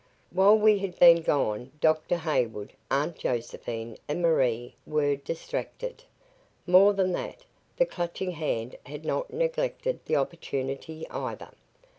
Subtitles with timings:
[0.31, 2.17] While we had been gone, Dr.
[2.17, 6.03] Hayward, Aunt Josephine and Marie were distracted.
[6.65, 7.45] More than that,
[7.77, 11.49] the Clutching Hand had not neglected the opportunity, either.